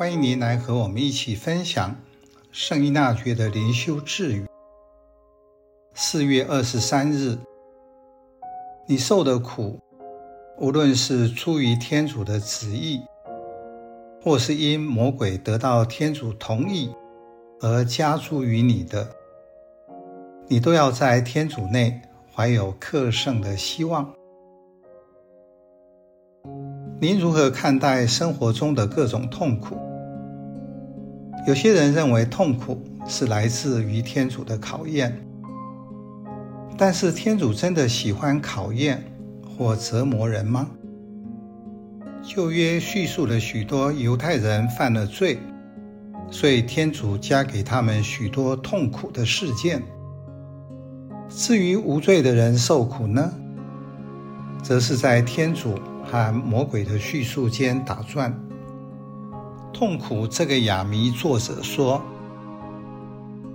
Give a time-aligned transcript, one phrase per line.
[0.00, 1.94] 欢迎您来和我们一起分享
[2.50, 4.46] 圣依纳爵的灵修治愈。
[5.92, 7.36] 四月二十三日，
[8.86, 9.78] 你受的苦，
[10.58, 13.02] 无论是出于天主的旨意，
[14.22, 16.94] 或是因魔鬼得到天主同意
[17.60, 19.06] 而加诸于你的，
[20.48, 22.00] 你都要在天主内
[22.34, 24.14] 怀有克胜的希望。
[26.98, 29.76] 您如何看待生活中的各种痛苦？
[31.46, 35.18] 有些人认为痛苦是来自于天主的考验，
[36.76, 39.02] 但是天主真的喜欢考验
[39.46, 40.70] 或折磨人吗？
[42.22, 45.38] 旧约叙述了许多犹太人犯了罪，
[46.30, 49.82] 所以天主加给他们许多痛苦的事件。
[51.30, 53.32] 至于无罪的人受苦呢，
[54.62, 58.38] 则是在天主和魔鬼的叙述间打转。
[59.80, 62.02] 痛苦这个哑谜，作者说，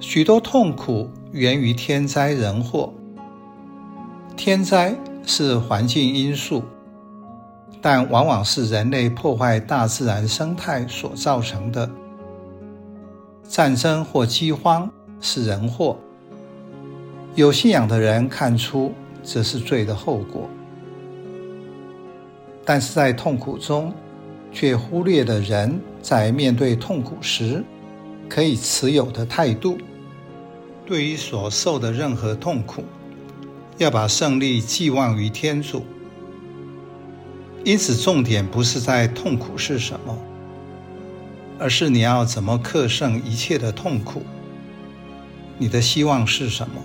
[0.00, 2.90] 许多痛苦源于天灾人祸。
[4.34, 6.62] 天灾是环境因素，
[7.82, 11.90] 但往往是人类破坏大自然生态所造成的。
[13.46, 15.94] 战争或饥荒是人祸，
[17.34, 20.48] 有信仰的人看出这是罪的后果，
[22.64, 23.92] 但是在痛苦中，
[24.50, 27.64] 却忽略了人在面对痛苦时
[28.28, 29.78] 可以持有的态度。
[30.84, 32.84] 对于所受的任何痛苦，
[33.78, 35.86] 要把胜利寄望于天主。
[37.64, 40.18] 因此，重点不是在痛苦是什么，
[41.58, 44.22] 而是你要怎么克胜一切的痛苦。
[45.56, 46.82] 你的希望是什么？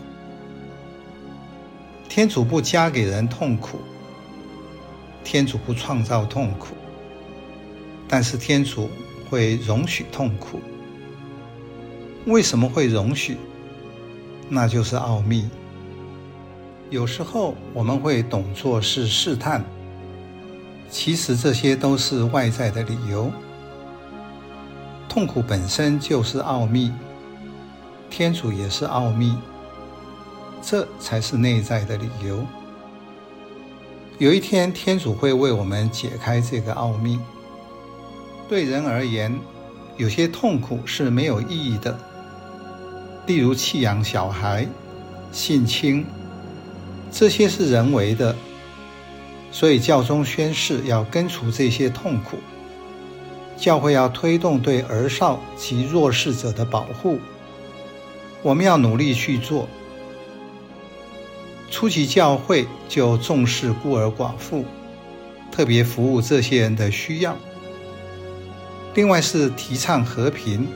[2.07, 3.79] 天主不加给人痛苦，
[5.25, 6.67] 天主不创造痛苦。
[8.11, 8.89] 但是天主
[9.29, 10.59] 会容许痛苦，
[12.25, 13.37] 为什么会容许？
[14.49, 15.47] 那就是奥秘。
[16.89, 19.63] 有时候我们会懂作是试探，
[20.89, 23.31] 其实这些都是外在的理由。
[25.07, 26.91] 痛苦本身就是奥秘，
[28.09, 29.35] 天主也是奥秘，
[30.61, 32.43] 这才是内在的理由。
[34.17, 37.19] 有一天，天主会为我们解开这个奥秘。
[38.49, 39.39] 对人而言，
[39.95, 41.95] 有些痛苦是没有意义的，
[43.27, 44.67] 例如弃养小孩、
[45.31, 46.03] 性侵，
[47.11, 48.35] 这些是人为的，
[49.51, 52.37] 所以教宗宣誓要根除这些痛苦。
[53.55, 57.19] 教会要推动对儿少及弱势者的保护，
[58.41, 59.69] 我们要努力去做。
[61.69, 64.65] 初期教会就重视孤儿寡妇，
[65.51, 67.37] 特别服务这些人的需要。
[68.95, 70.67] 另外是提倡和平，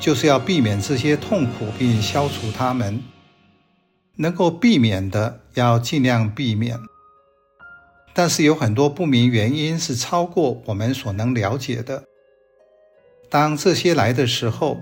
[0.00, 3.02] 就是要避免这些痛苦并消除它们。
[4.20, 6.76] 能够避免的要尽量避免，
[8.12, 12.02] 但是有很多不明原因是超过我们所能了解的。
[13.30, 14.76] 当这些来的时候，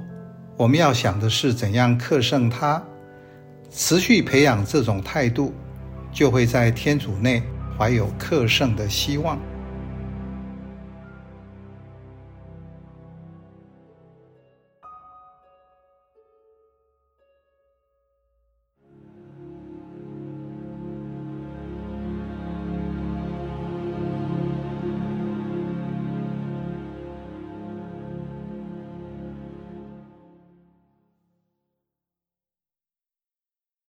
[0.57, 2.83] 我们要想的是怎样克胜它，
[3.71, 5.53] 持续培养这种态度，
[6.11, 7.43] 就会在天主内
[7.77, 9.39] 怀有克胜的希望。